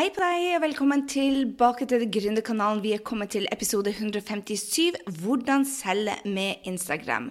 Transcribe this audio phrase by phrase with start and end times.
[0.00, 2.78] Hei på deg, og velkommen tilbake til Gründerkanalen.
[2.80, 7.26] Vi er kommet til episode 157 Hvordan selge med Instagram.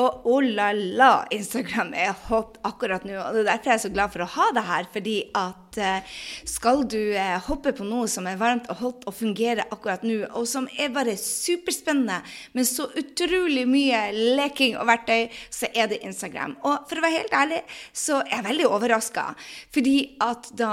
[0.00, 3.14] Og oh la la, Instagram er hot akkurat nå.
[3.14, 4.88] Og det er derfor jeg er så glad for å ha det her.
[4.94, 6.16] Fordi at eh,
[6.50, 10.20] skal du eh, hoppe på noe som er varmt og hot og fungerer akkurat nå,
[10.34, 12.20] og som er bare superspennende,
[12.54, 14.02] men så utrolig mye
[14.38, 16.56] leking og verktøy, så er det Instagram.
[16.66, 17.62] Og for å være helt ærlig,
[17.94, 19.28] så er jeg veldig overraska.
[19.74, 20.72] Fordi at da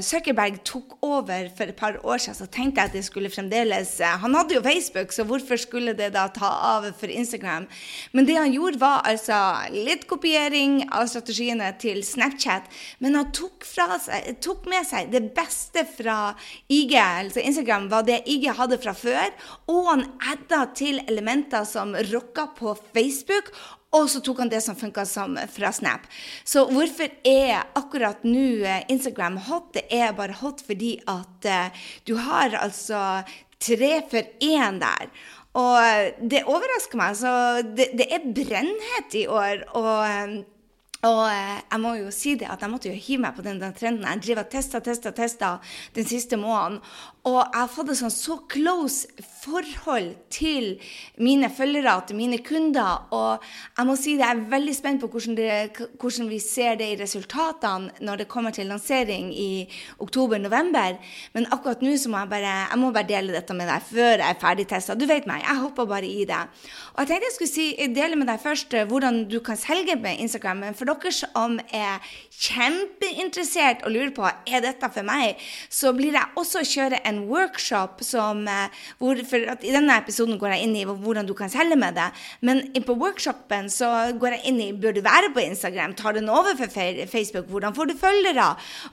[0.00, 3.30] Søkerberg Zuckerberg tok over for et par år siden, så tenkte jeg at det skulle
[3.30, 7.66] fremdeles Han hadde jo Facebook, så hvorfor skulle det da ta av for Instagram?
[8.12, 9.38] Men det han gjorde gjorde, var altså
[9.74, 12.70] litt kopiering av strategiene til Snapchat,
[13.02, 16.32] men han tok, seg, tok med seg det beste fra
[16.72, 19.30] IG, altså Instagram, var det IG hadde fra før,
[19.70, 23.52] og han adda til elementer som rocka på Facebook.
[23.92, 25.04] Og så tok han det som funka
[25.52, 26.06] fra Snap.
[26.48, 29.74] Så hvorfor er akkurat nå eh, Instagram hot?
[29.76, 33.20] Det er bare hot fordi at uh, du har altså
[33.60, 35.12] tre for én der.
[35.58, 37.16] Og det overrasker meg.
[37.18, 37.32] Så
[37.76, 39.66] det, det er brennhet i år.
[39.76, 40.38] Og, eh,
[41.02, 43.60] og, eh, jeg må jo si det at jeg måtte jo hive meg på den,
[43.60, 44.06] den trenden.
[44.08, 45.56] Jeg driver og testa, testa, testa
[45.96, 46.80] den siste måneden.
[47.22, 50.72] Og jeg har fått et sånn så close forhold til
[51.22, 53.04] mine følgere, til mine kunder.
[53.14, 53.44] Og
[53.76, 56.88] jeg må si det, jeg er veldig spent på hvordan, det, hvordan vi ser det
[56.90, 59.68] i resultatene når det kommer til lansering i
[60.02, 60.98] oktober-november.
[61.36, 64.16] Men akkurat nå så må jeg bare, jeg må bare dele dette med deg før
[64.16, 64.98] jeg er ferdig testa.
[64.98, 66.42] Du vet meg, jeg hopper bare i det.
[66.94, 69.94] Og jeg tenkte jeg skulle si, dele med deg først eh, hvordan du kan selge
[69.94, 70.66] med Instagram.
[70.66, 72.02] Men for dere som er
[72.34, 75.38] kjempeinteressert og lurer på er dette for meg,
[75.70, 80.56] så blir jeg også kjøre en en workshop som eh, hvor, I denne episoden går
[80.56, 82.08] jeg inn i hvordan du kan selge med det.
[82.40, 86.30] Men på workshopen så går jeg inn i bør du være på Instagram, tar den
[86.32, 86.72] over for
[87.10, 88.48] Facebook, hvordan får du følgere?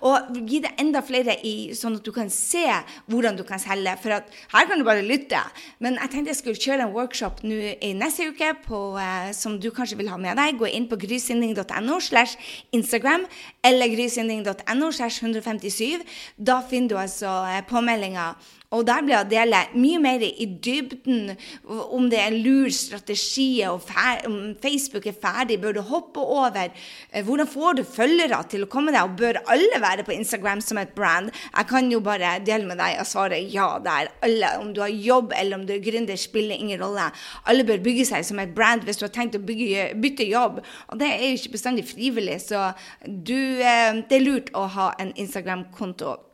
[0.06, 2.66] Og gi det enda flere i, sånn at du kan se
[3.10, 3.96] hvordan du kan selge.
[4.04, 5.42] For at her kan du bare lytte.
[5.80, 9.58] Men jeg tenkte jeg skulle kjøre en workshop nå i neste uke på, uh, som
[9.62, 10.60] du kanskje vil ha med deg.
[10.60, 12.38] Gå inn på grysynding.no slash
[12.76, 13.26] Instagram
[13.66, 16.06] eller grysynding.no slash 157.
[16.38, 18.36] Da finner du altså uh, påmelding meldinga.
[18.70, 21.32] Og der blir det dele mye mer i dybden
[21.66, 23.82] om det er en lur strategi, og
[24.28, 26.70] om Facebook er ferdig, bør du hoppe over?
[27.12, 30.62] Eh, hvordan får du følgere til å komme deg, og bør alle være på Instagram
[30.62, 31.32] som et brand?
[31.56, 34.14] Jeg kan jo bare dele med deg og svare ja der.
[34.22, 37.10] Alle, om du har jobb eller om du er gründer, spiller ingen rolle.
[37.50, 40.62] Alle bør bygge seg som et brand hvis du har tenkt å bygge, bytte jobb.
[40.94, 42.70] Og det er jo ikke bestandig frivillig, så
[43.02, 46.29] du, eh, det er lurt å ha en Instagram-konto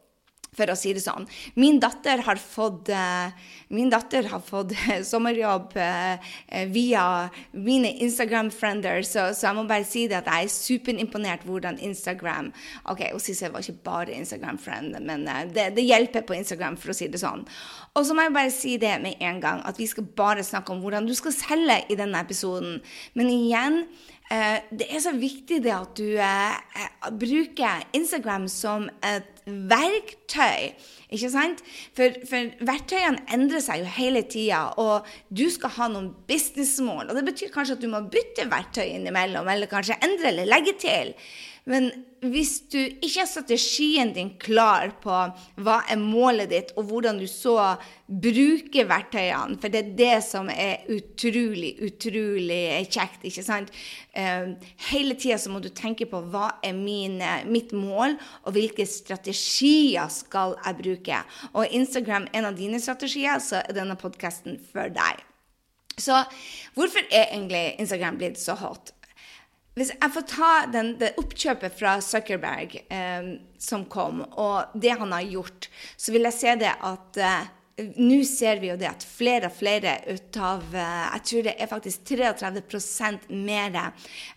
[0.56, 1.28] for å si det sånn.
[1.60, 3.34] Min datter har fått, uh,
[3.76, 4.74] min datter har fått
[5.12, 6.32] sommerjobb uh,
[6.72, 7.06] via
[7.52, 12.52] mine Instagram-friender, så, så, jeg må bare si det at jeg er superimponert hvordan Instagram
[12.92, 16.98] OK, og Sissel var ikke bare Instagram-friend, men det, det, hjelper på Instagram, for å
[16.98, 17.46] si det sånn.
[17.96, 20.74] Og så må jeg bare si det med en gang, at vi skal bare snakke
[20.74, 22.80] om hvordan du skal selge i denne episoden.
[23.16, 23.84] Men igjen
[24.26, 30.74] Eh, det er så viktig det at du eh, bruker Instagram som et verktøy.
[31.14, 31.62] Ikke sant?
[31.98, 37.10] For, for, verktøyene endrer seg jo hele tida, og du skal ha noen businessmål.
[37.10, 40.76] Og det betyr kanskje at du må bytte verktøy innimellom, eller kanskje endre eller legge
[40.82, 41.14] til.
[41.66, 41.88] Men
[42.30, 45.14] hvis du ikke har strategien din klar på
[45.66, 47.56] hva er målet ditt, og hvordan du så
[48.06, 52.62] bruker verktøyene, for det er det som er utrolig, utrolig
[52.94, 53.74] kjekt, ikke sant?
[54.14, 54.54] Uh,
[54.92, 60.10] hele tida så må du tenke på hva er mine, mitt mål, og hvilke strategier
[60.14, 61.22] skal jeg bruke.
[61.54, 65.26] Og Instagram er en av dine strategier, så er denne podkasten for deg.
[65.98, 66.26] Så
[66.76, 68.92] hvorfor er egentlig Instagram blitt så hot?
[69.76, 73.28] Hvis jeg får ta den, det oppkjøpet fra Zuckerberg eh,
[73.60, 75.68] som kom, og det han har gjort,
[76.00, 77.50] så vil jeg se det at eh,
[78.00, 81.56] nå ser vi jo det at flere og flere ut av eh, Jeg tror det
[81.60, 83.76] er faktisk 33% mer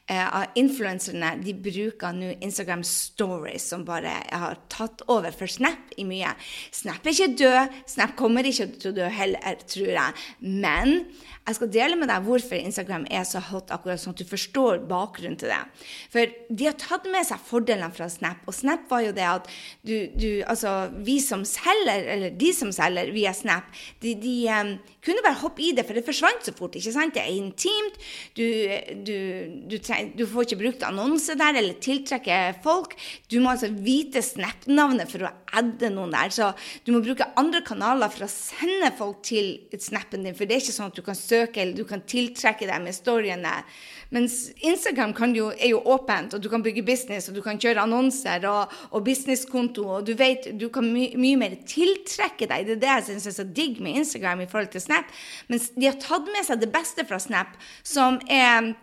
[0.08, 6.06] av influenserne de bruker nå Instagram Stories, som bare har tatt over for Snap i
[6.08, 6.30] mye.
[6.72, 7.78] Snap er ikke død.
[7.92, 10.28] Snap kommer ikke til å dø heller, tror jeg.
[10.40, 10.94] Men
[11.48, 14.82] jeg skal dele med deg hvorfor Instagram er så hot, akkurat sånn at du forstår
[14.88, 15.60] bakgrunnen til det.
[16.12, 19.48] For de har tatt med seg fordelene fra Snap, og Snap var jo det at
[19.80, 23.68] du, du Altså, vi som selger, eller de som selger via Snap,
[24.02, 24.74] de, de um,
[25.04, 26.76] kunne bare hoppe i det, for det forsvant så fort.
[26.78, 27.14] ikke sant?
[27.14, 27.98] Det er intimt.
[28.38, 28.44] Du,
[29.06, 29.16] du,
[29.70, 29.76] du,
[30.18, 32.96] du får ikke brukt annonse der eller tiltrekke folk.
[33.30, 36.32] Du må altså vite Snap-navnet for å adde noen der.
[36.34, 36.50] Så
[36.86, 40.64] du må bruke andre kanaler for å sende folk til snappen din, for det er
[40.64, 43.54] ikke sånn at du kan søke eller du kan tiltrekke deg med storyene.
[44.14, 47.84] Mens Instagram jo, er jo åpent, og du kan bygge business, og du kan kjøre
[47.84, 52.66] annonser og, og businesskonto, og du vet du kan my, mye mer tiltrekke deg.
[52.68, 55.12] Det er det jeg syns er så digg med Instagram i forhold til Snap.
[55.52, 58.74] Mens de har tatt med seg det beste fra Snap, som er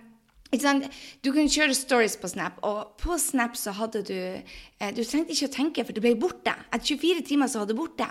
[0.55, 4.19] du kunne kjøre stories på Snap, og på Snap så hadde du
[4.75, 6.51] Du trengte ikke å tenke, for det ble borte.
[6.67, 8.09] Etter 24 timer så var det borte.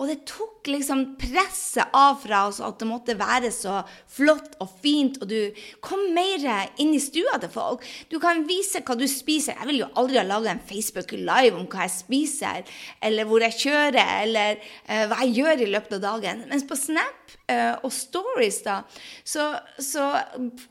[0.00, 4.70] Og det tok liksom presset av fra oss at det måtte være så flott og
[4.80, 6.40] fint, og du kom mer
[6.80, 7.84] inn i stua til folk.
[8.08, 9.58] Du kan vise hva du spiser.
[9.58, 12.72] Jeg vil jo aldri ha laga en Facebook Live om hva jeg spiser,
[13.04, 14.56] eller hvor jeg kjører, eller
[14.88, 16.46] uh, hva jeg gjør i løpet av dagen.
[16.48, 18.80] Mens på Snap uh, og Stories, da,
[19.20, 20.08] så, så,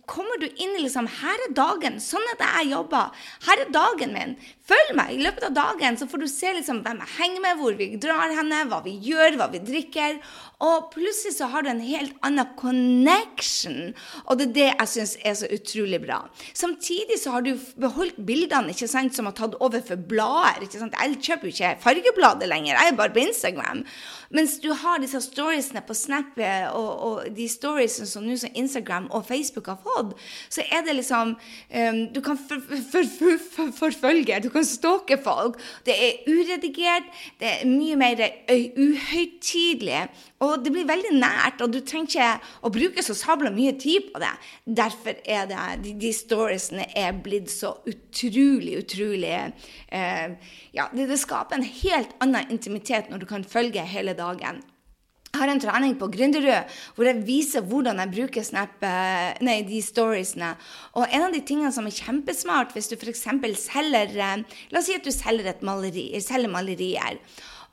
[0.09, 2.01] kommer du inn i liksom Her er dagen.
[2.01, 3.13] Sånn at jeg jobber.
[3.45, 4.35] Her er dagen min.
[4.69, 5.21] Følg meg.
[5.29, 8.31] Løpet av dagen så får du se liksom hvem jeg henger med, hvor vi drar
[8.33, 10.15] henne, hva vi gjør, hva vi drikker.
[10.59, 13.93] Og plutselig så har du en helt annen connection.
[14.25, 16.19] Og det er det jeg syns er så utrolig bra.
[16.53, 20.65] Samtidig så har du beholdt bildene ikke sant, som har tatt over for blader.
[20.65, 20.97] ikke sant?
[20.99, 23.85] Jeg kjøper jo ikke fargebladet lenger, jeg er bare på Instagram.
[24.35, 26.37] Mens du har disse storiesene på Snap
[26.75, 30.13] og, og de storiesene som nå som Instagram og Facebook har fått,
[30.53, 34.11] så er det liksom um, Du kan forfølge, for, for,
[34.43, 35.57] du kan stalke folk.
[35.85, 37.07] Det er uredigert,
[37.39, 38.21] det er mye mer
[38.51, 40.03] uhøytidelig.
[40.39, 42.29] Og det blir veldig nært, og du trenger ikke
[42.65, 44.31] å bruke så sabla mye tid på det.
[44.79, 50.35] Derfor er det de, de storiesene er blitt så utrolig, utrolig eh,
[50.75, 54.61] Ja, det, det, skaper en helt annen intimitet når du kan følge hele dagen.
[55.29, 59.59] Jeg har en trening på Gründerød hvor jeg viser hvordan jeg bruker Snap, eh, nei,
[59.67, 60.55] de storiesene.
[60.97, 63.27] Og en av de tingene som er kjempesmart hvis du f.eks.
[63.61, 64.41] selger eh,
[64.73, 67.21] La oss si at du selger maleri, selger malerier.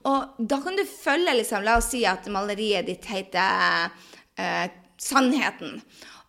[0.06, 4.66] Og da kan du følge liksom, La oss si at maleriet ditt heter uh,
[4.96, 5.80] Sannheten.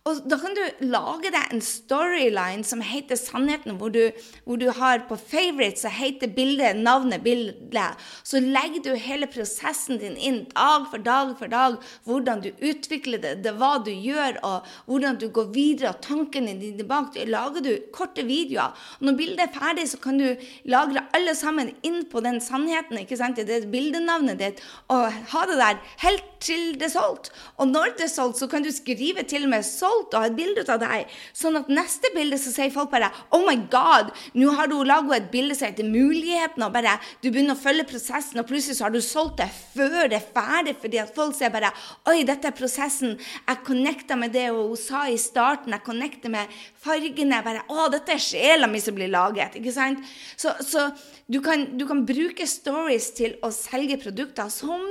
[0.08, 4.08] Og da kan du lage deg en storyline som heter Sannheten, hvor du,
[4.46, 7.98] hvor du har på favorite så heter bildet navnet bildet.
[8.24, 11.76] Så legger du hele prosessen din inn dag for dag for dag.
[12.08, 16.56] Hvordan du utvikler det, det hva du gjør, og hvordan du går videre, og tankene
[16.56, 17.26] dine tilbake.
[17.28, 18.72] Lager du korte videoer.
[19.00, 23.02] Og når bildet er ferdig, så kan du lagre alle sammen inn på den sannheten.
[23.02, 23.36] ikke sant?
[23.36, 27.32] Det er bildenavnet ditt, og ha det der helt til det er solgt.
[27.58, 30.22] Og når det er solgt, så kan du skrive til og med 'solgt' stolt og
[30.22, 31.06] har et bilde av deg.
[31.36, 35.16] Sånn at neste bilde så sier folk bare Oh my God, nå har du laga
[35.16, 38.86] et bilde som heter Muligheten, og bare du begynner å følge prosessen, og plutselig så
[38.86, 41.72] har du solgt det før det er ferdig, fordi at folk sier bare
[42.08, 43.16] Oi, dette er prosessen.
[43.18, 45.74] Jeg connecta med det hun sa i starten.
[45.74, 47.42] Jeg connecter med fargene.
[47.44, 49.58] bare, Å, dette er sjela mi som blir laget.
[49.58, 50.02] ikke sant?
[50.36, 50.88] Så, så
[51.26, 54.84] du, kan, du kan bruke stories til å selge produkter som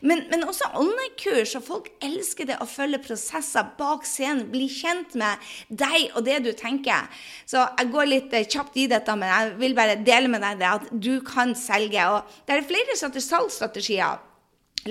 [0.00, 4.48] Men, men også åndekurs, og folk elsker det å følge prosesser bak scenen.
[4.52, 7.08] Bli kjent med deg og det du tenker.
[7.46, 10.62] Så jeg går litt eh, kjapt i dette, men jeg vil bare dele med deg
[10.62, 12.06] det at du kan selge.
[12.14, 14.22] Og det er flere salgsstrategier.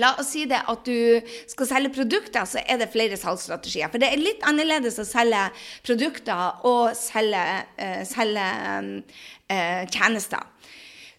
[0.00, 1.20] La oss si det at du
[1.50, 3.92] skal selge produkter, så er det flere salgsstrategier.
[3.92, 5.44] For det er litt annerledes å selge
[5.86, 7.44] produkter og selge,
[7.78, 10.50] uh, selge uh, tjenester.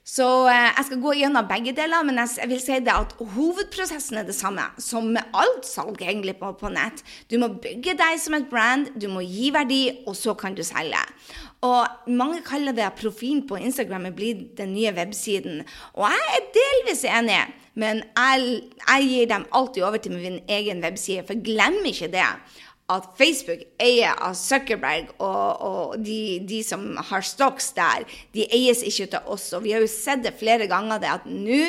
[0.05, 4.19] Så eh, jeg skal gå gjennom begge deler, men jeg vil si det at hovedprosessen
[4.21, 7.01] er det samme som med alt salg egentlig på, på nett.
[7.31, 10.61] Du må bygge deg som et brand, du må gi verdi, og så kan du
[10.65, 11.01] selge.
[11.65, 15.63] Og mange kaller det at profilen på Instagram er blitt den nye websiden.
[15.97, 17.41] Og jeg er delvis enig,
[17.73, 22.29] men jeg, jeg gir dem alltid over til min egen webside, for glem ikke det
[22.85, 28.03] at Facebook eier av Zuckerberg, og, og de, de, som har stocks der,
[28.37, 29.47] de eies ikke av oss.
[29.57, 31.61] Og vi har jo sett det flere ganger, det at nå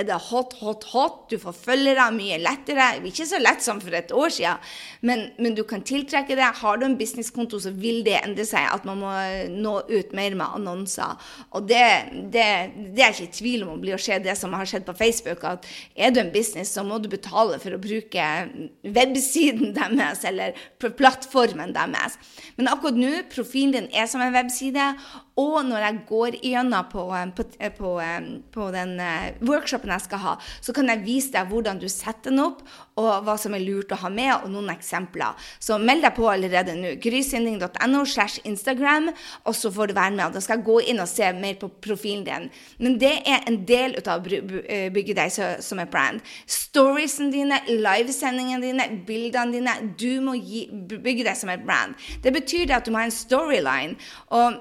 [0.00, 1.18] er det hot, hot, hot.
[1.28, 2.86] Du får følgere mye lettere.
[3.04, 4.72] Ikke så lett som for et år siden,
[5.04, 6.48] men, men du kan tiltrekke det.
[6.62, 9.12] Har du en businesskonto, så vil det endre seg at man må
[9.52, 11.20] nå ut mer med annonser.
[11.52, 11.84] Og det,
[12.32, 12.48] det,
[12.96, 14.96] det er ikke i tvil om å bli å skje, det som har skjedd på
[14.96, 15.44] Facebook.
[15.44, 18.32] At er du en business, så må du betale for å bruke
[18.88, 22.18] websiden deres, eller plattformen deres.
[22.56, 24.92] Men akkurat nå, profilen din er som en webside,
[25.40, 27.44] Og når jeg går gjennom på, på,
[27.78, 27.92] på,
[28.52, 28.90] på den
[29.40, 32.60] workshopen jeg skal ha, så kan jeg vise deg hvordan du setter den opp,
[33.00, 35.38] og hva som er lurt å ha med, og noen eksempler.
[35.62, 36.94] Så meld deg på allerede nå.
[37.02, 39.08] Grysynding.no slash Instagram,
[39.48, 40.34] og så får du være med.
[40.34, 42.50] Da skal jeg gå inn og se mer på profilen din.
[42.82, 44.42] Men det er en del av å
[44.92, 45.32] bygge deg
[45.64, 46.20] som et brand.
[46.44, 49.78] Storiesene dine, livesendingene dine, bildene dine.
[49.96, 51.96] Du må gi, bygge deg som et brand.
[52.22, 53.96] Det betyr det at du må ha en storyline.
[54.28, 54.60] og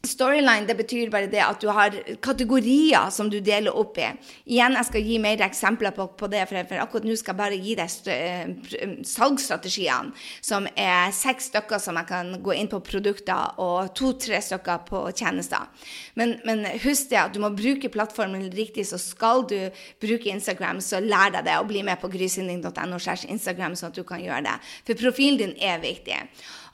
[0.00, 1.92] Storyline det betyr bare det at du har
[2.24, 4.06] kategorier som du deler opp i.
[4.48, 7.40] Igjen, Jeg skal gi mer eksempler på, på det, for, for, akkurat nå skal jeg
[7.40, 12.80] bare gi deg uh, salgsstrategiene, som er seks stykker som jeg kan gå inn på
[12.80, 15.68] produkter, og to-tre stykker på tjenester.
[16.16, 19.58] Men, men, husk det at du må bruke plattformen riktig, så skal du
[20.00, 24.24] bruke Instagram, så lær deg det, og bli med på grysynding.no sånn at du kan
[24.24, 24.56] gjøre det.
[24.88, 26.22] For profilen din er viktig.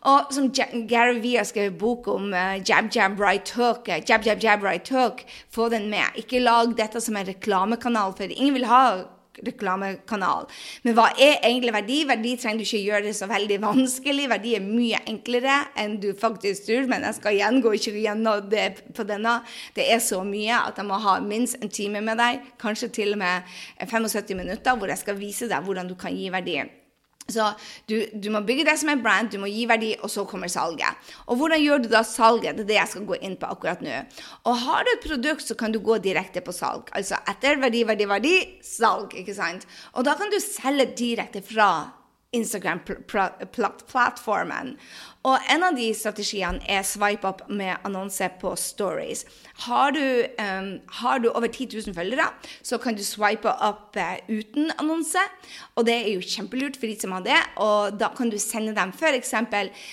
[0.06, 3.88] Og som Gary Vee har skrevet bok om uh, jab, jab, right hook.
[3.88, 5.24] Uh, jab, jab, jab, right hook.
[5.50, 6.16] Få den med.
[6.20, 8.86] Ikke lag dette som en reklamekanal, for ingen vil ha
[9.44, 10.46] reklamekanal.
[10.84, 11.98] Men hva er egentlig verdi?
[12.08, 14.28] Verdi trenger du ikke gjøre det så veldig vanskelig.
[14.32, 18.48] Verdi er mye enklere enn du faktisk tror, men jeg skal igjen gå ikke gjennom
[18.52, 19.38] det på denne.
[19.76, 23.14] Det er så mye at jeg må ha minst en time med deg, kanskje til
[23.16, 26.60] og med 75 minutter, hvor jeg skal vise deg hvordan du kan gi verdi.
[27.26, 27.48] Så
[27.90, 30.50] du, du, må bygge det som en brand, du må gi verdi, og så kommer
[30.52, 31.10] salget.
[31.26, 32.54] Og hvordan gjør du da salget?
[32.54, 33.98] Det er det jeg skal gå inn på akkurat nå.
[34.46, 36.92] Og har du et produkt, så kan du gå direkte på salg.
[36.94, 39.16] Altså etter verdi, verdi, verdi, salg.
[39.18, 39.66] ikke sant?
[39.98, 41.70] Og da kan du selge direkte fra
[42.36, 44.76] Instagram-plattformen.
[45.26, 49.24] Og en av de strategiene er swipe up med annonse på stories.
[49.64, 50.02] Har du,
[50.38, 50.68] um,
[51.00, 52.28] har du over 10 000 følgere,
[52.62, 55.22] så kan du swipe up uh, uten annonse.
[55.74, 57.38] Og det er jo kjempelurt for de som har det.
[57.64, 59.34] Og da kan du sende dem f.eks.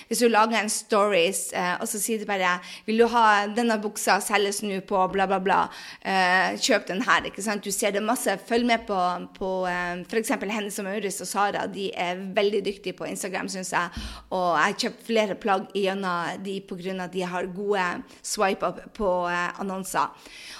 [0.10, 3.80] hvis du lager en stories, uh, og så sier du bare Vil du ha denne
[3.82, 5.62] buksa selges nå på bla, bla, bla.
[6.06, 7.26] Uh, kjøp den her.
[7.26, 7.66] ikke sant?
[7.66, 8.38] Du ser det masse.
[8.48, 9.00] Følg med på,
[9.40, 10.36] på um, f.eks.
[10.44, 11.66] Hennes og Maurits og Sara.
[11.72, 14.06] De er veldig dyktige på Instagram, syns jeg.
[14.30, 17.08] Og jeg har kjøpt flere flere plagg gjennom de pga.
[17.08, 20.08] de har gode swipe-up på eh, annonser.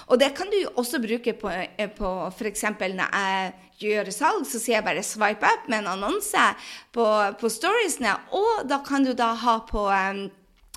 [0.08, 2.62] Og det kan du også bruke på, eh, på f.eks.
[2.80, 6.54] når jeg gjør salg, så sier jeg bare 'swipe up' med en annonse
[6.92, 7.04] på,
[7.40, 10.30] på storiesene, og da kan du da ha på um,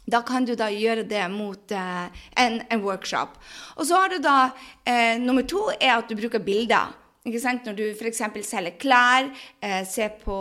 [0.09, 3.37] da kan du da gjøre det mot uh, en, en, workshop.
[3.75, 4.49] Og så har du da
[4.87, 6.95] uh, Nummer to er at du bruker bilder.
[7.27, 7.65] Ikke sant?
[7.67, 8.21] Når du f.eks.
[8.47, 9.27] selger klær,
[9.61, 10.37] eh, se på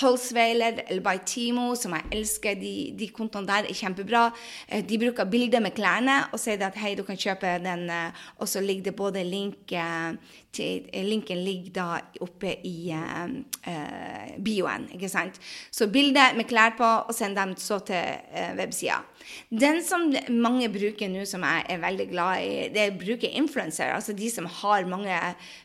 [0.00, 4.28] Holsweiler eller By Timo, som jeg elsker, de, de kontoene der er kjempebra.
[4.68, 8.22] Eh, de bruker bilder med klærne og sier at hei, du kan kjøpe den, eh,
[8.38, 11.88] og så ligger det både link eh, til, eh, Linken ligger da
[12.22, 15.42] oppe i eh, bioen, ikke sant.
[15.74, 19.02] Så bilder med klær på, og send dem så til websida.
[19.50, 23.32] Den som mange bruker nå, som jeg er veldig glad i, det er å bruke
[23.40, 23.96] influensere.
[23.96, 25.16] Altså de som har mange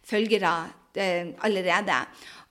[0.07, 0.55] følgere
[0.97, 1.99] eh, allerede.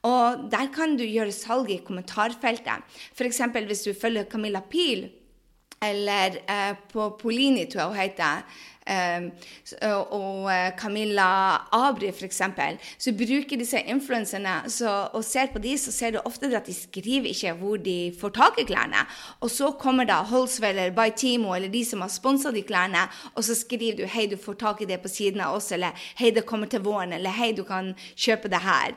[0.05, 2.85] Og der kan du gjøre salg i kommentarfeltet.
[3.17, 3.43] F.eks.
[3.55, 5.07] hvis du følger Camilla Pil,
[5.85, 12.43] eller eh, på Polini, tror jeg hun heter og eh, Camilla Abri f.eks.,
[12.99, 14.59] så bruker disse influenserne
[15.15, 18.35] og ser på de, så ser du ofte at de skriver ikke hvor de får
[18.37, 19.07] tak i klærne.
[19.41, 23.45] Og så kommer da Holswell eller Timo eller de som har sponsa de klærne, og
[23.45, 26.31] så skriver du hei, du får tak i det på siden av oss, eller hei,
[26.31, 28.93] det kommer til våren, eller hei, du kan kjøpe det her.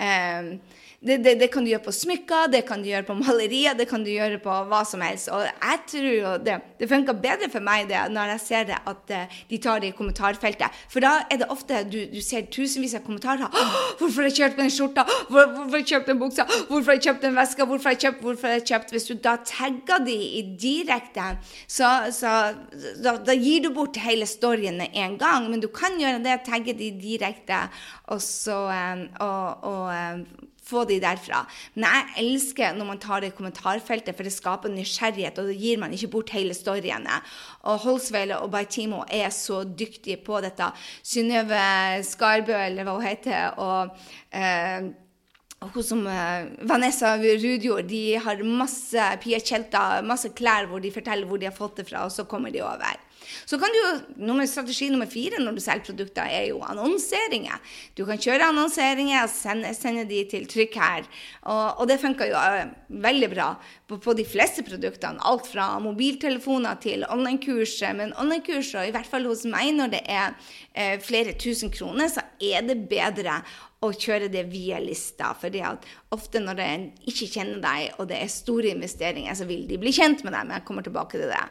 [0.00, 0.60] Um,
[1.00, 3.86] det, det, det, kan du gjøre på smykker, det kan du gjøre på malerier, det
[3.88, 5.30] kan du gjøre på hva som helst.
[5.32, 9.14] Og jeg tror det, det funker bedre for meg det, når jeg ser det at
[9.16, 10.82] uh, de tar det i kommentarfeltet.
[10.92, 13.48] For da er det ofte du, du ser tusenvis av kommentarer.
[13.96, 15.06] 'Hvorfor har jeg kjøpt den skjorta?
[15.30, 16.46] Hvor, hvorfor har jeg kjøpt den buksa?
[16.68, 17.68] Hvorfor har jeg kjøpt den veska?
[17.70, 18.20] Hvorfor har jeg kjøpt?
[18.26, 21.30] Hvorfor har jeg kjøpt?' Hvis du da tagger de i direkte,
[21.64, 22.34] så, så
[23.00, 25.48] da, da, gir du bort hele storyen med en gang.
[25.48, 27.64] Men du kan gjøre det, tagge de direkte,
[28.12, 31.42] og så um, og, og um, få de derfra.
[31.74, 35.58] Men jeg elsker når man tar det i kommentarfeltet, for det skaper nysgjerrighet, og det
[35.60, 37.20] gir man ikke bort hele storyene.
[37.68, 40.70] Og Holsveile og Baitimo er så dyktige på dette.
[41.02, 41.60] Synnøve
[42.06, 43.96] Skarbø, eller hva hun heter, og
[44.36, 44.90] eh,
[45.60, 51.28] hun som uh, Vanessa Rudjord de har masse Pia Tjelta, masse klær hvor de forteller
[51.28, 52.96] hvor de har fått det fra, og så kommer de over.
[53.46, 53.80] Så kan du
[54.26, 57.60] nummer, Strategi nummer fire når du selger produkter, er jo annonseringer.
[57.98, 61.08] Du kan kjøre annonseringer og sende, sende de til trykk her.
[61.42, 63.48] Og, og det funker jo uh, veldig bra
[63.88, 65.22] på, på, de fleste produktene.
[65.26, 67.78] Alt fra mobiltelefoner til online-kurs.
[67.96, 72.10] Men online-kurs, og i hvert fall hos meg når det er uh, flere tusen kroner,
[72.12, 73.40] så er det bedre
[73.80, 75.32] å kjøre det via lista.
[75.40, 75.54] For
[76.12, 79.92] ofte når en ikke kjenner deg, og det er store investeringer, så vil de bli
[79.96, 80.44] kjent med deg.
[80.44, 81.44] Men jeg kommer tilbake til det.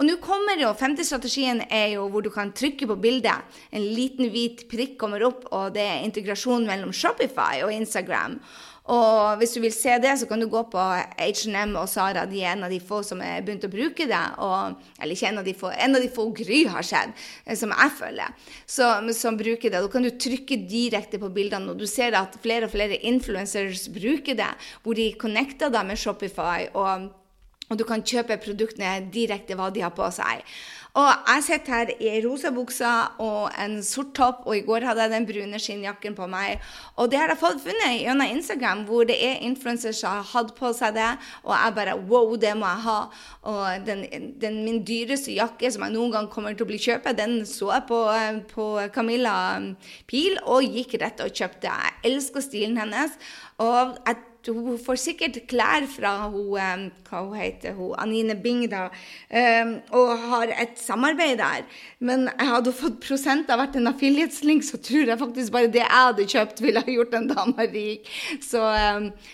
[0.00, 3.58] Og nå kommer jo, femte strategien er jo hvor du kan trykke på bildet.
[3.68, 8.38] En liten hvit prikk kommer opp, og det er integrasjon mellom Shopify og Instagram.
[8.90, 10.80] Og hvis du vil se det, så kan du gå på
[11.20, 12.24] H&M og Sara.
[12.26, 14.22] De er en av de få som har begynt å bruke det.
[14.40, 17.12] Og, eller ikke en av de få, en av de få Gry har skjedd,
[17.44, 19.84] eh, som jeg føler, som, som bruker det.
[19.84, 23.84] Da kan du trykke direkte på bildene, og du ser at flere og flere influencers
[23.92, 26.70] bruker det, hvor de connecter da med Shopify.
[26.72, 27.10] og
[27.70, 30.44] og du kan kjøpe produktene direkte hva de har på seg.
[30.98, 32.88] Og jeg sitter her i rosa bukse
[33.22, 36.58] og en sort topp, og i går hadde jeg den brune skinnjakken på meg.
[36.98, 40.50] Og det har jeg fått funnet gjennom Instagram, hvor det er influensere som har hatt
[40.56, 41.12] på seg det.
[41.46, 42.98] Og jeg bare Wow, det må jeg ha.
[43.52, 44.02] Og den,
[44.42, 47.70] den, min dyreste jakke som jeg noen gang kommer til å bli kjøpe, den så
[47.76, 48.00] jeg på,
[48.50, 49.36] på Camilla
[50.10, 51.70] Pil og gikk rett og kjøpte.
[51.70, 53.14] Jeg elsker stilen hennes.
[53.62, 54.18] Og jeg
[54.48, 58.86] hun får sikkert klær fra hun, hva hun heter hun, Anine Bing da,
[59.96, 61.66] og har et samarbeid der.
[61.98, 65.82] Men jeg hadde fått prosent av hvert en affiliateslink, så tror jeg faktisk bare det
[65.82, 68.08] jeg hadde kjøpt, ville ha gjort en dame rik.
[68.44, 68.62] Så,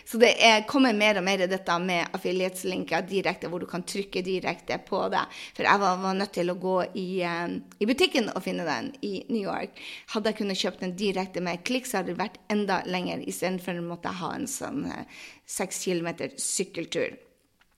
[0.08, 4.25] så det er, kommer mer og mer dette med affiliateslinker direkte, hvor du kan trykke
[4.26, 5.22] direkte på det.
[5.56, 9.14] For jeg var, var nødt til å gå i, i, butikken og finne den i
[9.30, 9.78] New York.
[10.14, 13.78] Hadde jeg kunnet kjøpt den direkte med klikk, så hadde det vært enda lenger, istedenfor
[13.84, 14.86] måtte ha en sånn
[15.46, 17.16] seks kilometer sykkeltur.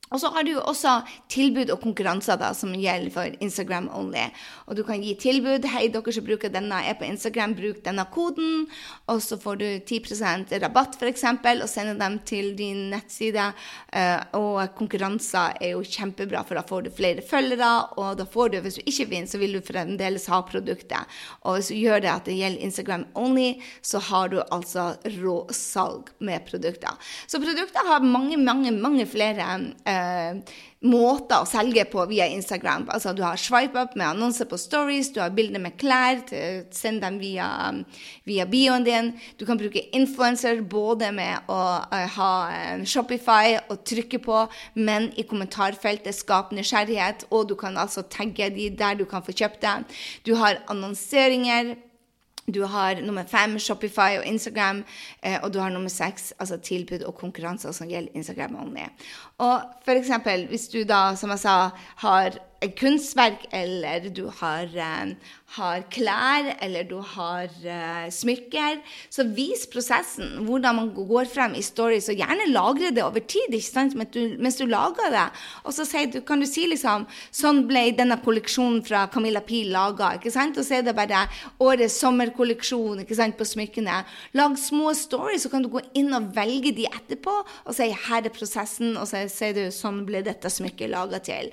[0.09, 0.95] Og så har du også
[1.33, 4.25] tilbud og konkurranser da, som gjelder for Instagram only.
[4.69, 5.67] Og du kan gi tilbud.
[5.69, 8.65] Hei, dere som bruker denne er på Instagram, bruk denne koden.
[9.13, 13.51] Og så får du 10% rabatt, f.eks., og sender dem til din nettside.
[13.93, 17.73] Uh, og konkurranser er jo kjempebra, for da får du flere følgere.
[18.01, 21.19] Og da får du, hvis du ikke vinner, så vil du fremdeles ha produktet.
[21.45, 23.51] Og hvis du gjør det at det gjelder Instagram only,
[23.85, 26.97] så har du altså råsalg med produkter.
[27.29, 29.53] Så produkter har mange, mange, mange flere.
[29.85, 32.87] Uh, uh, måter å selge på via Instagram.
[32.95, 36.23] Altså Du har swipe up med annonser på stories, du har bilder med klær,
[36.75, 37.49] send dem via,
[38.29, 39.11] via bioen din.
[39.39, 44.45] Du kan bruke influencer både med å uh, ha uh, Shopify og trykke på,
[44.79, 49.35] men i kommentarfeltet skap nysgjerrighet, og du kan altså tagge de der du kan få
[49.35, 49.77] kjøpt det.
[50.29, 51.75] Du har annonseringer
[52.55, 54.85] du har nummer fem Shopify og Instagram,
[55.23, 58.87] eh, og du har nummer seks altså tilbud og konkurranser som gjelder Instagram only.
[59.39, 61.57] Og for eksempel, hvis du da, som jeg sa,
[62.05, 62.39] har
[62.79, 65.13] kunstverk, eller du har, uh,
[65.57, 68.81] har, klær, eller du har uh, smykker.
[69.15, 73.55] Så vis prosessen, hvordan man går frem i stories, og gjerne lagre det over tid
[73.55, 75.27] ikke sant, mens du, mens du lager det.
[75.65, 80.15] Og så du, kan du si liksom Sånn ble denne kolleksjonen fra Camilla Pil laga.
[80.19, 81.27] Og så er det bare
[81.63, 84.01] årets sommerkolleksjon ikke sant, på smykkene.
[84.39, 88.27] Lag små stories, så kan du gå inn og velge de etterpå og si her
[88.27, 91.51] er prosessen, og så sier du sånn ble dette smykket laga til.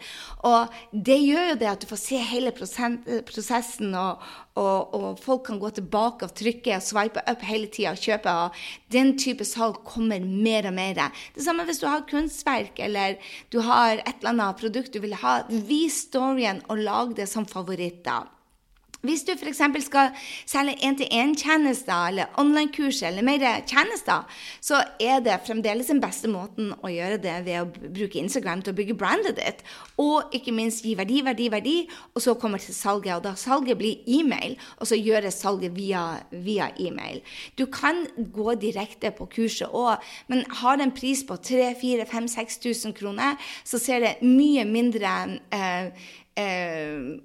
[0.47, 4.21] Og det gjør jo det at du får se hele prosessen, og,
[4.55, 8.31] og, og folk kan gå tilbake og trykke og swipe opp hele tida og kjøpe.
[8.31, 8.61] og
[8.93, 11.01] Den type salg kommer mer og mer.
[11.35, 13.19] Det samme hvis du har kunstverk eller
[13.51, 15.41] du har et eller annet produkt du vil ha.
[15.49, 18.31] Vis storyen og lag det som favoritter.
[19.05, 19.61] Hvis du f.eks.
[19.85, 20.11] skal
[20.45, 24.25] selge én-til-én-tjenester eller online-kurs eller mer tjenester,
[24.63, 28.73] så er det fremdeles den beste måten å gjøre det ved å bruke Instagram til
[28.73, 29.63] å bygge brandet ditt.
[30.01, 31.75] Og ikke minst gi verdi, verdi, verdi,
[32.13, 33.15] og så kommer til salget.
[33.17, 37.21] Og da salget blir e-mail, og så gjøres salget via, via e-mail.
[37.59, 43.39] Du kan gå direkte på kurset òg, men har det en pris på 3000-5000-6000 kroner,
[43.63, 45.13] så ser det mye mindre
[45.53, 47.15] eh, eh,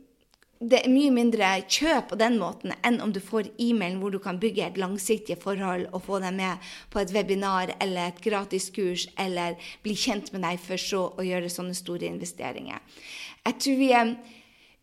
[0.60, 4.18] det er mye mindre kjøp på den måten enn om du får e-mailen hvor du
[4.20, 8.68] kan bygge et langsiktig forhold og få deg med på et webinar eller et gratis
[8.74, 12.76] kurs, eller bli kjent med deg for så å gjøre sånne store investeringer.
[13.46, 14.12] Jeg tror vi er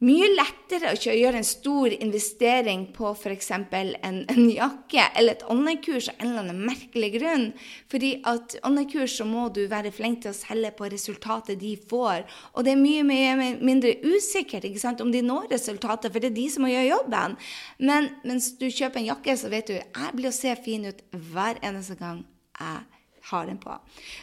[0.06, 3.50] mye lettere å gjøre en stor investering på f.eks.
[3.52, 7.48] En, en jakke eller et online-kurs av en eller annen merkelig grunn.
[7.90, 12.28] Fordi at online-kurs så må du være flink til å selge på resultatet de får.
[12.54, 16.32] Og det er mye, mye mindre usikkert ikke sant, om de når resultatet, for det
[16.32, 17.38] er de som må gjøre jobben.
[17.82, 21.02] Men mens du kjøper en jakke, så vet du jeg blir å se fin ut
[21.32, 22.22] hver eneste gang
[22.58, 22.97] jeg
[23.32, 23.76] har den på.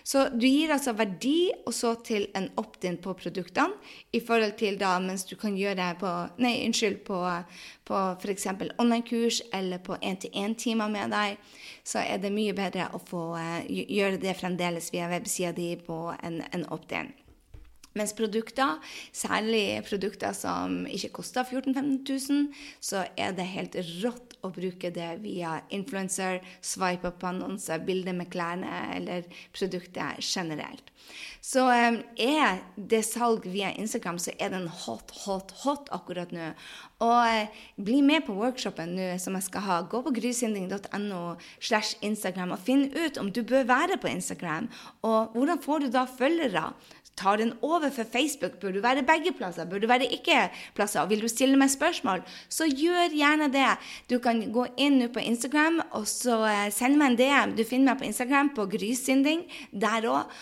[0.02, 3.76] Så du gir altså verdi og så til en opt-in på produktene
[4.12, 6.12] i forhold til da mens du kan gjøre det på
[6.44, 7.18] Nei, unnskyld, på,
[7.84, 8.46] på f.eks.
[8.78, 11.36] online-kurs eller på én-til-én-timer med deg,
[11.84, 15.98] så er det mye bedre å få uh, gjøre det fremdeles via websida di på
[16.22, 17.12] en, en opt-in.
[17.94, 18.80] Mens produkter,
[19.14, 22.48] særlig produkter som ikke koster 14 000-15 000,
[22.80, 28.32] så er det helt rått å bruke det via influencer, swipe up annonser, bilder med
[28.32, 30.90] klærne eller produktet generelt.
[31.44, 36.50] Så um, er det salg via Instagram, så er den hot, hot, hot akkurat nå.
[37.04, 39.78] Og uh, bli med på workshopen nå som jeg skal ha.
[39.84, 41.22] Gå på grysynding.no
[41.58, 44.70] slash Instagram og finn ut om du bør være på Instagram.
[45.04, 46.70] Og hvordan får du da følgere?
[47.16, 48.58] Tar den over for Facebook?
[48.60, 49.64] Bør du være begge plasser?
[49.64, 51.02] Bør du være ikke-plasser?
[51.02, 53.68] Og vil du stille meg spørsmål, så gjør gjerne det.
[54.10, 57.54] Du kan gå inn på Instagram og så eh, sende meg en DM.
[57.58, 60.32] Du finner meg på Instagram på grysynding der òg.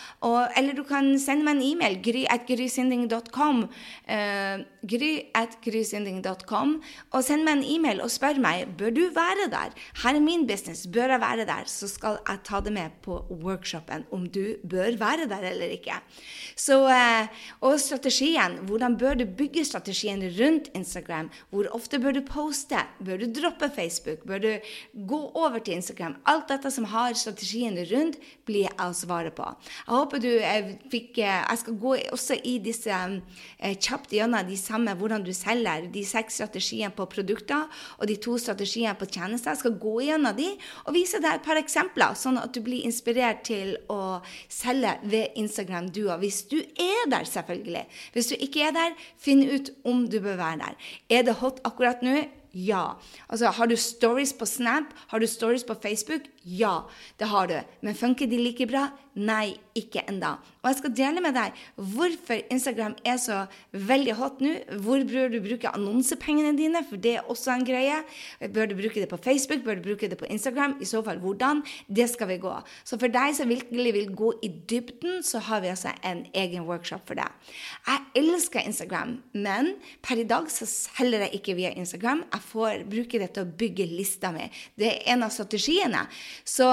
[0.57, 1.99] Eller du kan sende meg en e-mail.
[2.03, 3.63] gry.grysynding.com.
[4.07, 6.75] Uh, gry.grysynding.com.
[7.13, 9.75] Og send meg en e-mail og spør meg bør du være der.
[10.03, 10.87] Her er min business.
[10.87, 11.67] Bør jeg være der?
[11.69, 15.99] Så skal jeg ta det med på workshopen om du bør være der eller ikke.
[16.63, 17.27] Så, eh,
[17.65, 18.59] og strategien.
[18.67, 21.29] Hvordan bør du bygge strategien rundt Instagram?
[21.51, 22.79] Hvor ofte bør du poste?
[23.03, 24.23] Bør du droppe Facebook?
[24.27, 24.51] Bør du
[25.07, 26.15] gå over til Instagram?
[26.25, 28.15] Alt dette som har strategien rundt,
[28.47, 29.49] blir jeg å svare på.
[29.87, 33.01] Jeg håper du eh, fikk eh, Jeg skal gå også i disse
[33.83, 38.37] kjapt gjennom de samme hvordan du selger, de seks strategiene på produkter og de to
[38.39, 39.51] strategiene på tjenester.
[39.51, 40.49] Jeg skal gå gjennom de
[40.85, 45.35] og vise deg et par eksempler, sånn at du blir inspirert til å selge ved
[45.39, 46.23] Instagram du òg.
[46.23, 47.85] Hvis er der, selvfølgelig.
[48.13, 50.79] Hvis du ikke er der, finn ut om du bør være der.
[51.09, 52.23] Er det hot akkurat nå?
[52.53, 52.99] Ja.
[53.29, 54.91] Altså, har du stories på Snap?
[55.07, 56.27] Har du stories på Facebook?
[56.45, 56.85] Ja,
[57.19, 57.55] det har du.
[57.81, 58.91] Men funker de like bra?
[59.15, 60.35] Nei, ikke enda.
[60.61, 63.39] Og jeg skal dele med deg hvorfor Instagram er så
[63.73, 64.53] veldig hot nå.
[64.85, 67.99] Hvor bør du bruke annonsepengene dine, for det er også en greie.
[68.53, 69.63] Bør du bruke det på Facebook?
[69.65, 70.77] Bør du bruke det på Instagram?
[70.81, 71.63] I så fall hvordan?
[71.87, 72.53] Det skal vi gå.
[72.85, 76.67] Så for deg som virkelig vil gå i dybden, så har vi altså en egen
[76.69, 77.51] workshop for deg.
[77.87, 82.25] Jeg elsker Instagram, men per i dag så selger jeg ikke via Instagram.
[82.31, 84.49] Jeg får bruke det til å bygge lista mi.
[84.79, 86.05] Det er en av strategiene.
[86.45, 86.69] Så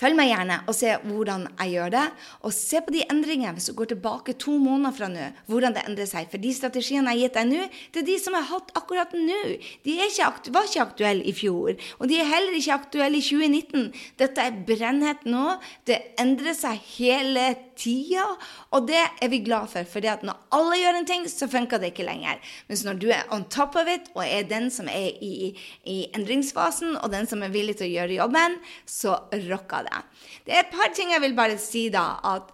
[0.00, 2.04] Følg meg gjerne og se hvordan jeg gjør det.
[2.42, 5.28] Og se på de endringene hvis du går tilbake to måneder fra nå.
[5.46, 6.26] hvordan det endrer seg.
[6.32, 8.72] For de strategiene jeg har gitt deg nå, det er de som jeg har hatt
[8.80, 9.40] akkurat nå.
[9.86, 11.78] De ikke var ikke aktuelle i fjor.
[12.00, 13.92] Og de er heller ikke aktuelle i 2019.
[14.18, 15.58] Dette er brennhett nå.
[15.86, 17.46] Det endrer seg hele
[17.78, 18.26] tida.
[18.74, 19.86] Og det er vi glad for.
[19.88, 22.42] For når alle gjør en ting, så funker det ikke lenger.
[22.68, 25.54] Mens når du er on top of it og er den som er i,
[25.86, 30.02] i endringsfasen, og den som er villig til å gjøre jobben, så rocker det.
[30.46, 32.18] Det er et par ting jeg vil bare si, da.
[32.34, 32.52] At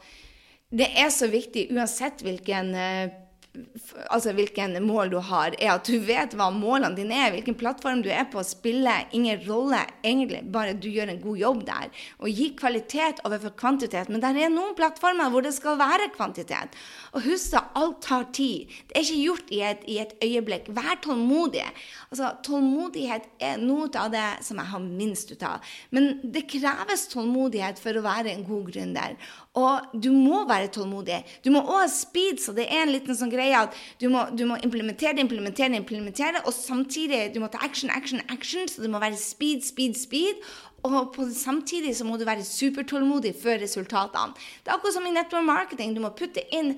[0.71, 3.11] det er så viktig uansett hvilken uh,
[4.11, 7.33] altså hvilken mål du har, er at du vet hva målene dine er.
[7.35, 10.45] Hvilken plattform du er på, spiller ingen rolle, egentlig.
[10.55, 11.91] Bare du gjør en god jobb der.
[12.23, 14.11] Og gi kvalitet overfor kvantitet.
[14.11, 16.79] Men det er noen plattformer hvor det skal være kvantitet.
[17.15, 18.71] Og husk at alt tar tid.
[18.89, 20.71] Det er ikke gjort i et, i et øyeblikk.
[20.77, 21.67] Vær tålmodig.
[22.11, 25.75] Altså, tålmodighet er noe av det som jeg har minst ut av.
[25.91, 29.19] Men det kreves tålmodighet for å være en god gründer.
[29.59, 31.19] Og du må være tålmodig.
[31.43, 34.27] Du må òg ha speed, så det er en liten sånn greie at du må,
[34.37, 38.91] du må implementere implementere implementere, og samtidig du må ta action, action, action, så det
[38.91, 40.45] må være speed, speed, speed.
[40.83, 44.33] Og på, samtidig så må du være supertålmodig før resultatene.
[44.65, 45.93] Det er akkurat som i network marketing.
[45.97, 46.73] Du må putte inn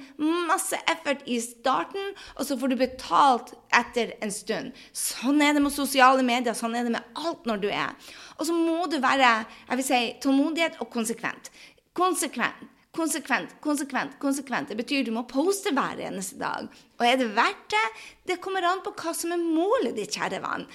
[0.48, 4.74] masse effort i starten, og så får du betalt etter en stund.
[4.90, 6.56] Sånn er det med sosiale medier.
[6.58, 7.94] Sånn er det med alt når du er.
[8.38, 11.52] Og så må du være jeg vil si, tålmodighet og konsekvent.
[11.94, 12.70] Konsekvent.
[12.92, 14.68] Konsekvent, konsekvent, konsekvent.
[14.68, 16.66] Det betyr du må poste hver eneste dag.
[17.00, 17.86] Og er det verdt det?
[18.28, 20.66] Det kommer an på hva som er målet ditt, kjære venn.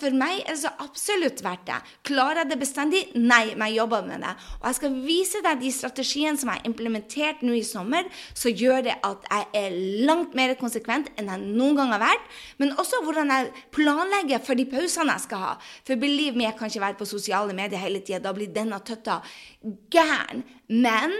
[0.00, 1.76] For meg er det så absolutt verdt det.
[2.08, 3.02] Klarer jeg det bestandig?
[3.20, 4.32] Nei, men jeg jobber med det.
[4.62, 8.48] Og jeg skal vise deg de strategiene som jeg har implementert nå i sommer, så
[8.48, 9.78] gjør det at jeg er
[10.08, 12.34] langt mer konsekvent enn jeg noen gang har vært.
[12.56, 15.54] Men også hvordan jeg planlegger for de pausene jeg skal ha.
[15.84, 18.24] For believe me, jeg kan ikke være på sosiale medier hele tida.
[18.24, 19.20] Da blir denne tøtta
[19.92, 20.40] gæren.
[20.72, 21.12] Men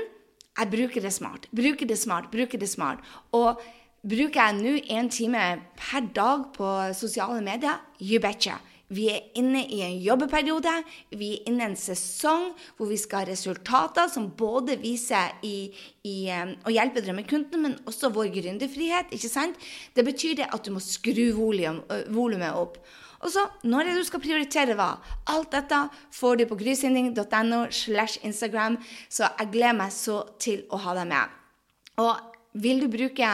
[0.58, 1.48] jeg bruker det smart.
[1.50, 3.02] Bruker det smart, bruker det smart.
[3.32, 3.60] Og
[4.04, 5.42] Bruker jeg nå en time
[5.80, 7.78] per dag på sosiale medier?
[7.96, 8.58] You betcha.
[8.92, 10.74] Vi er inne i en jobbeperiode.
[11.16, 15.70] Vi er inne i en sesong hvor vi skal ha resultater som både viser i,
[16.04, 19.16] i um, å hjelpe drømmekundene, men også vår gründerfrihet.
[19.16, 19.56] ikke sant?
[19.96, 22.76] Det betyr det at du må skru volumet opp.
[23.24, 24.90] Og så, når du skal prioritere hva?
[25.32, 25.78] Alt dette
[26.12, 28.76] får du på grysynding.no slash Instagram,
[29.08, 31.40] så jeg gleder meg så til å ha deg med.
[32.04, 33.28] Og vil du bruke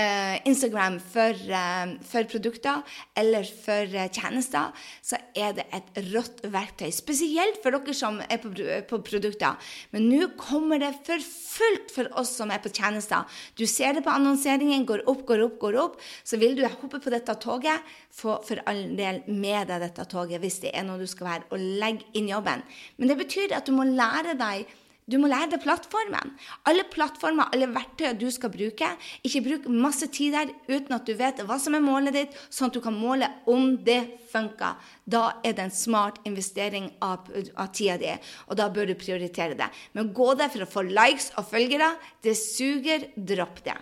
[0.00, 2.80] eh, Instagram for, eh, for, produkter
[3.18, 4.72] eller for eh, tjenester,
[5.04, 6.88] så er det et rått verktøy.
[6.94, 8.52] Spesielt for dere som er på,
[8.88, 9.60] på produkter.
[9.92, 13.28] Men nå kommer det for fullt for oss som er på tjenester.
[13.60, 16.00] Du ser det på annonseringen, går opp, går opp, går opp.
[16.24, 20.40] Så vil du hoppe på dette toget, få for all del med deg dette toget
[20.42, 22.64] hvis det er noe du skal være, og legge inn jobben.
[22.96, 24.64] Men det betyr at du må lære deg
[25.12, 26.32] du må lære deg plattformen.
[26.68, 28.88] Alle plattformer, alle verktøy du skal bruke.
[29.26, 32.70] Ikke bruk masse tid der uten at du vet hva som er målet ditt, sånn
[32.70, 34.00] at du kan måle om det
[34.32, 34.80] funker.
[35.04, 38.16] Da er det en smart investering av, av tida di,
[38.48, 39.68] og da bør du prioritere det.
[39.92, 41.94] Men gå der for å få likes og følgere,
[42.24, 43.10] det suger.
[43.16, 43.76] Dropp det.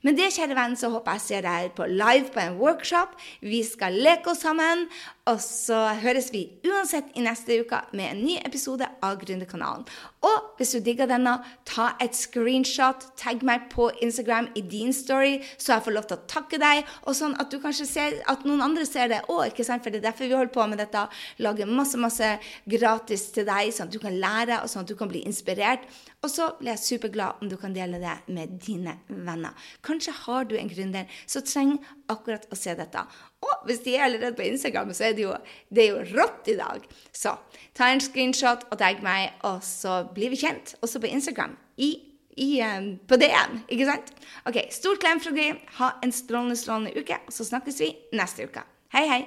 [0.00, 3.12] Men det, kjære venn, så håper jeg ser deg på live på en workshop.
[3.44, 4.86] Vi skal leke oss sammen.
[5.30, 9.84] Og så høres vi uansett i neste uke med en ny episode av Gründerkanalen.
[10.26, 11.36] Og hvis du digger denne,
[11.68, 16.18] ta et screenshot, tagg meg på Instagram i din story, så jeg får lov til
[16.18, 19.54] å takke deg, og sånn at du kanskje ser at noen andre ser det òg?
[19.60, 21.04] For det er derfor vi holder på med dette.
[21.44, 22.32] Lager masse, masse
[22.66, 25.86] gratis til deg, sånn at du kan lære, og sånn at du kan bli inspirert.
[26.20, 29.56] Og så blir jeg superglad om du kan dele det med dine venner.
[29.86, 33.06] Kanskje har du en gründer som trenger akkurat å se dette.
[33.40, 35.32] Og hvis de er allerede på Instagram, så er det jo,
[35.72, 36.84] det er jo rått i dag.
[37.16, 37.34] Så
[37.76, 41.56] ta en screenshot og tagg meg, og så blir vi kjent også på Instagram.
[41.80, 41.90] I,
[42.36, 44.14] i, um, på DM, ikke sant?
[44.44, 45.54] Ok, Stort klem fra Gry.
[45.80, 48.68] Ha en strålende, strålende uke, og så snakkes vi neste uke.
[48.92, 49.22] Hei, hei!